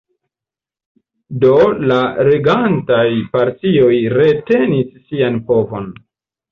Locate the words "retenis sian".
4.19-5.43